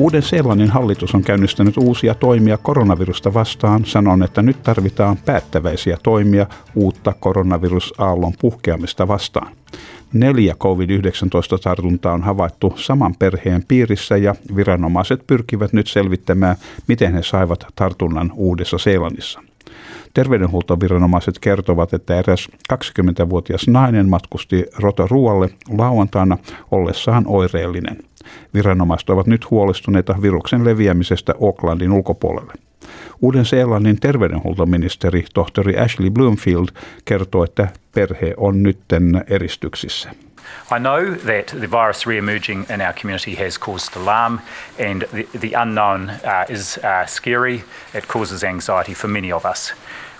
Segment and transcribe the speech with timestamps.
[0.00, 7.12] Uuden-Seelannin hallitus on käynnistänyt uusia toimia koronavirusta vastaan, sanon, että nyt tarvitaan päättäväisiä toimia uutta
[7.20, 9.52] koronavirusaallon puhkeamista vastaan.
[10.12, 16.56] Neljä COVID-19-tartuntaa on havaittu saman perheen piirissä ja viranomaiset pyrkivät nyt selvittämään,
[16.86, 19.49] miten he saivat tartunnan Uudessa Seelannissa.
[20.14, 26.38] Terveydenhuoltoviranomaiset kertovat, että eräs 20-vuotias nainen matkusti Rotorualle lauantaina
[26.70, 27.96] ollessaan oireellinen.
[28.54, 32.52] Viranomaiset ovat nyt huolestuneita viruksen leviämisestä Aucklandin ulkopuolelle.
[33.22, 36.68] Uuden-Seelannin terveydenhuoltoministeri tohtori Ashley Bloomfield
[37.04, 40.10] kertoo, että perhe on nytten eristyksissä.
[40.70, 44.40] I know that the virus re-emerging in our community has caused alarm
[44.78, 47.64] and the, the unknown uh, is uh, scary.
[47.92, 49.72] It causes anxiety for many of us.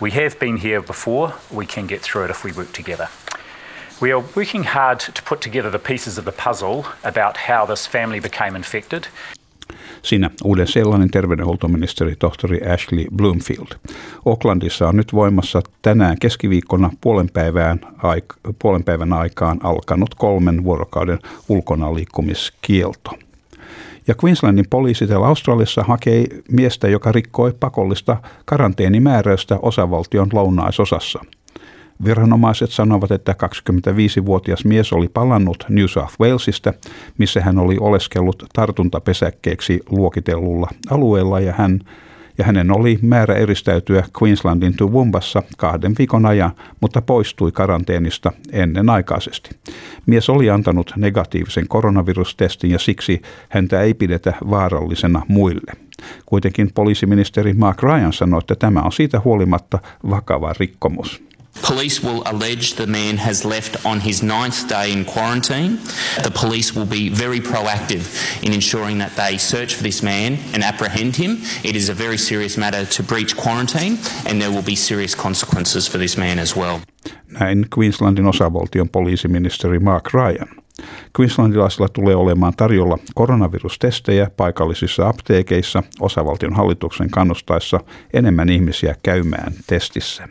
[0.00, 1.34] We have been here before.
[1.50, 3.08] We can get through it if we work together.
[4.00, 7.86] We are working hard to put together the pieces of the puzzle about how this
[7.86, 9.08] family became infected.
[10.02, 13.68] Siinä Uuden-Seelannin terveydenhuoltoministeri tohtori Ashley Bloomfield.
[14.26, 17.80] Aucklandissa on nyt voimassa tänään keskiviikkona puolen, päivään,
[18.62, 23.10] puolen päivän aikaan alkanut kolmen vuorokauden ulkona liikkumiskielto.
[24.06, 31.20] Ja Queenslandin poliisi täällä Australiassa hakee miestä, joka rikkoi pakollista karanteenimääräystä osavaltion lounaisosassa–
[32.04, 36.72] Viranomaiset sanovat, että 25-vuotias mies oli palannut New South Walesista,
[37.18, 41.80] missä hän oli oleskellut tartuntapesäkkeeksi luokitellulla alueella ja hän
[42.38, 49.50] ja hänen oli määrä eristäytyä Queenslandin Toowoombassa kahden viikon ajan, mutta poistui karanteenista ennenaikaisesti.
[50.06, 55.72] Mies oli antanut negatiivisen koronavirustestin ja siksi häntä ei pidetä vaarallisena muille.
[56.26, 59.78] Kuitenkin poliisiministeri Mark Ryan sanoi, että tämä on siitä huolimatta
[60.10, 61.28] vakava rikkomus.
[61.62, 65.78] Police will allege the man has left on his ninth day in quarantine.
[66.22, 68.04] The police will be very proactive
[68.42, 71.38] in ensuring that they search for this man and apprehend him.
[71.64, 75.88] It is a very serious matter to breach quarantine, and there will be serious consequences
[75.90, 76.80] for this man as well.
[77.40, 80.48] Näin Queenslandin osavaltion poliisiministeri Mark Ryan.
[81.18, 87.80] Queenslandilaisilla tulee olemaan tarjolla koronavirustestejä paikallisissa apteekeissa osavaltion hallituksen kannustaessa
[88.12, 90.28] enemmän ihmisiä käymään testissä.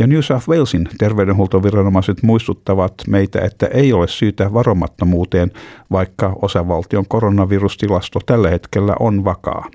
[0.00, 5.50] Ja New South Walesin terveydenhuoltoviranomaiset muistuttavat meitä, että ei ole syytä varomattomuuteen,
[5.90, 9.70] vaikka osavaltion koronavirustilasto tällä hetkellä on vakaa.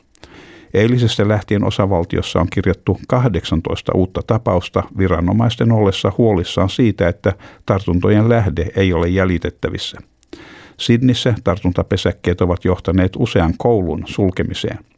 [0.74, 7.34] Eilisestä lähtien osavaltiossa on kirjattu 18 uutta tapausta viranomaisten ollessa huolissaan siitä, että
[7.66, 9.98] tartuntojen lähde ei ole jäljitettävissä.
[10.78, 14.80] Sidnissä tartuntapesäkkeet ovat johtaneet usean koulun sulkemiseen–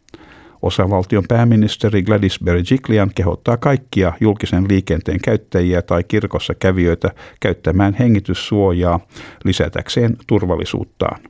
[0.61, 7.09] Osavaltion pääministeri Gladys Berejiklian kehottaa kaikkia julkisen liikenteen käyttäjiä tai kirkossa kävijöitä
[7.39, 8.99] käyttämään hengityssuojaa
[9.43, 11.21] lisätäkseen turvallisuuttaan.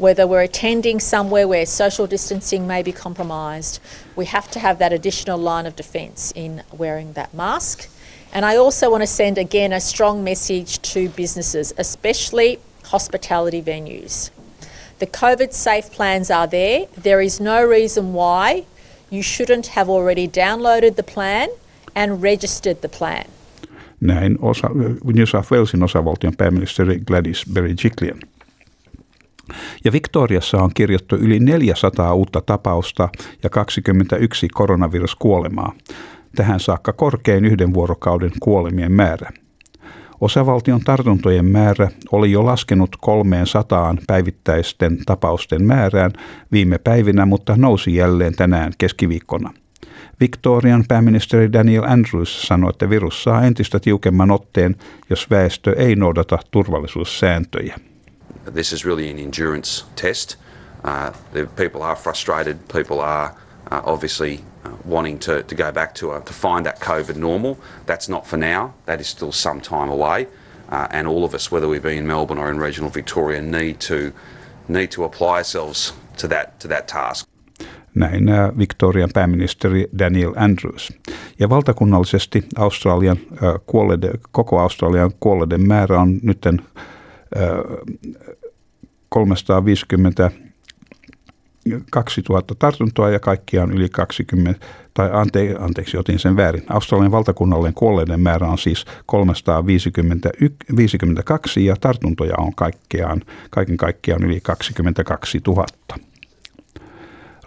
[0.00, 3.82] Whether we're attending somewhere where social distancing may be compromised,
[4.16, 7.80] we have to have that additional line of defence in wearing that mask.
[8.32, 14.37] And I also want to send again a strong message to businesses, especially hospitality venues.
[14.98, 16.88] The COVID safe plans are there.
[17.02, 18.64] There is no reason why
[19.12, 21.48] you shouldn't have already downloaded the plan
[21.94, 23.24] and registered the plan.
[24.00, 24.68] Näin osa,
[25.14, 28.18] New South Walesin osavaltion pääministeri Gladys Berejiklian.
[29.84, 33.08] Ja Victoriassa on kirjattu yli 400 uutta tapausta
[33.42, 35.72] ja 21 koronaviruskuolemaa.
[36.36, 39.30] Tähän saakka korkein yhden vuorokauden kuolemien määrä.
[40.20, 46.12] Osavaltion tartuntojen määrä oli jo laskenut 300 päivittäisten tapausten määrään
[46.52, 49.52] viime päivinä, mutta nousi jälleen tänään keskiviikkona.
[50.20, 54.76] Victorian pääministeri Daniel Andrews sanoi, että virus saa entistä tiukemman otteen,
[55.10, 57.76] jos väestö ei noudata turvallisuussääntöjä.
[58.52, 60.36] This is really an endurance test.
[60.84, 63.30] Uh, the people are frustrated, people are
[63.70, 67.56] obviously uh, wanting to, to go back to, to find that COVID normal.
[67.86, 70.26] That's not for now, that is still some time away.
[70.68, 73.76] Uh, and all of us, whether we be in Melbourne or in regional Victoria, need
[73.80, 74.12] to,
[74.68, 77.28] need to apply ourselves to that, to that task.
[77.94, 80.92] Näin uh, Victorian pääministeri Daniel Andrews.
[81.48, 86.56] Valtakunnallisesti Australian, uh, kuolleiden, koko Australian kuolleiden määrä on nyt uh,
[89.08, 90.30] 350
[91.90, 96.62] 2000 tartuntoa ja kaikkiaan yli 20, tai ante, anteeksi, otin sen väärin.
[96.68, 105.40] Australian valtakunnallinen kuolleiden määrä on siis 352 ja tartuntoja on kaikkiaan, kaiken kaikkiaan yli 22
[105.46, 105.66] 000.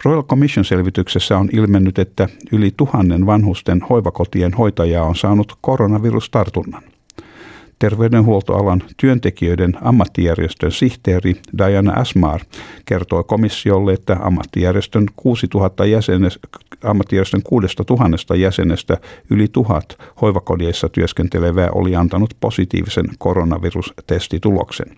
[0.04, 6.82] Royal Commission-selvityksessä on ilmennyt, että yli tuhannen vanhusten hoivakotien hoitajaa on saanut koronavirustartunnan.
[7.82, 12.40] Terveydenhuoltoalan työntekijöiden ammattijärjestön sihteeri Diana Asmar
[12.84, 16.48] kertoi komissiolle, että ammattijärjestön 6000 jäsenestä,
[16.84, 18.96] ammattijärjestön 6000 jäsenestä
[19.30, 24.96] yli tuhat hoivakodeissa työskentelevää oli antanut positiivisen koronavirustestituloksen.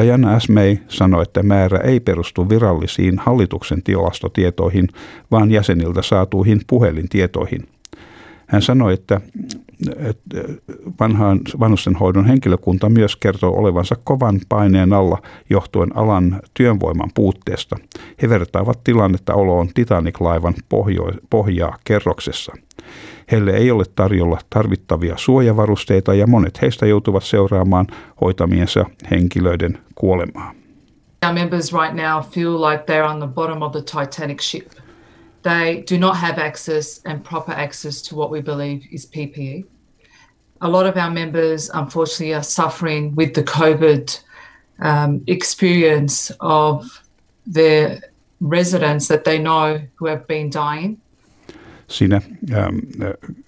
[0.00, 0.38] Diana.
[0.48, 4.88] May sanoi, että määrä ei perustu virallisiin hallituksen tilastotietoihin,
[5.30, 7.68] vaan jäseniltä saatuihin puhelintietoihin–
[8.48, 9.20] hän sanoi, että,
[9.96, 10.36] että
[11.00, 17.76] vanhaan, vanhustenhoidon henkilökunta myös kertoo olevansa kovan paineen alla johtuen alan työnvoiman puutteesta.
[18.22, 22.52] He vertaavat tilannetta oloon Titanic-laivan pohjo, pohjaa kerroksessa.
[23.32, 27.86] Heille ei ole tarjolla tarvittavia suojavarusteita ja monet heistä joutuvat seuraamaan
[28.20, 30.52] hoitamiensa henkilöiden kuolemaa.
[31.26, 34.68] Our members right now feel like they're on the bottom of the Titanic ship.
[35.42, 39.64] They do not have access and proper access to what we believe is PPE.
[40.60, 44.20] A lot of our members, unfortunately, are suffering with the COVID
[44.80, 47.02] um, experience of
[47.46, 48.00] their
[48.40, 50.98] residents that they know who have been dying.
[51.88, 52.80] Siinä ähm,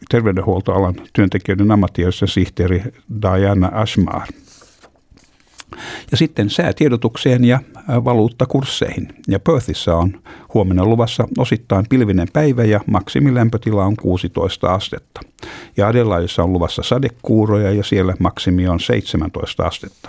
[0.09, 2.83] terveydenhuoltoalan työntekijöiden ammattijärjestön sihteeri
[3.23, 4.27] Diana Ashmar
[6.11, 9.08] Ja sitten säätiedotukseen ja valuuttakursseihin.
[9.28, 10.20] Ja Perthissä on
[10.55, 15.20] huomenna luvassa osittain pilvinen päivä ja maksimilämpötila on 16 astetta.
[15.76, 20.08] Ja Adelaidessa on luvassa sadekuuroja ja siellä maksimi on 17 astetta.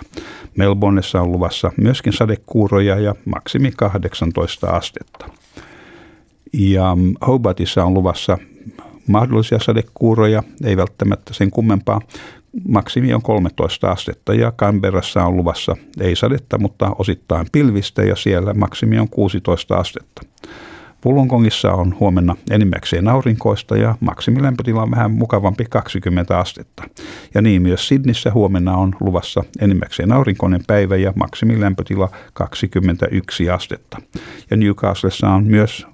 [0.56, 5.26] Melbourneessa on luvassa myöskin sadekuuroja ja maksimi 18 astetta.
[6.52, 8.38] Ja Hobartissa on luvassa
[9.06, 12.00] mahdollisia sadekuuroja, ei välttämättä sen kummempaa,
[12.68, 18.54] maksimi on 13 astetta ja Canberrassa on luvassa ei sadetta, mutta osittain pilvistä ja siellä
[18.54, 20.22] maksimi on 16 astetta.
[21.06, 26.82] Wollongongissa on huomenna enimmäkseen aurinkoista ja maksimilämpötila on vähän mukavampi 20 astetta.
[27.34, 33.98] Ja niin myös Sydnissä huomenna on luvassa enimmäkseen aurinkoinen päivä ja maksimilämpötila 21 astetta.
[34.50, 35.86] Ja Newcastlessa on myös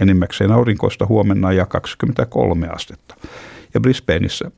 [0.00, 3.14] enimmäkseen aurinkoista huomenna ja 23 astetta.
[3.74, 4.50] Ja Brisbaneissa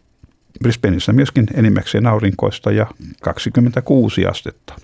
[0.63, 2.87] Brisbaneissa myöskin enimmäkseen aurinkoista ja
[3.23, 4.75] 26 astetta.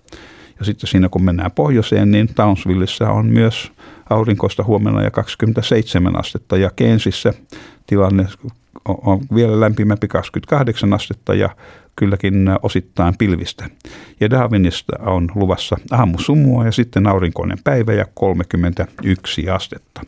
[0.58, 3.72] Ja sitten siinä kun mennään pohjoiseen, niin Townsvillessä on myös
[4.10, 7.32] aurinkoista huomenna ja 27 astetta ja Kensissä
[7.86, 8.26] tilanne
[8.84, 11.50] on vielä lämpimämpi 28 astetta ja
[11.96, 13.70] kylläkin osittain pilvistä.
[14.20, 20.00] Ja Darwinista on luvassa aamusumua ja sitten aurinkoinen päivä ja 31 astetta.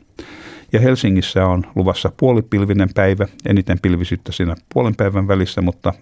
[0.73, 5.93] Ja Helsingissä on luvassa puolipilvinen päivä, eniten pilvisyyttä siinä puolen päivän välissä, mutta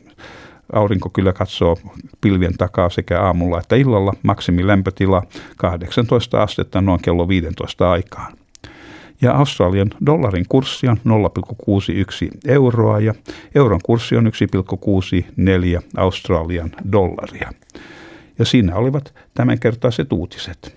[0.73, 1.77] aurinko kyllä katsoo
[2.21, 4.13] pilvien takaa sekä aamulla että illalla.
[4.23, 5.23] Maksimilämpötila
[5.57, 8.33] 18 astetta noin kello 15 aikaan.
[9.21, 13.15] Ja Australian dollarin kurssi on 0,61 euroa ja
[13.55, 17.53] euron kurssi on 1,64 Australian dollaria.
[18.39, 20.77] Ja siinä olivat tämänkertaiset uutiset.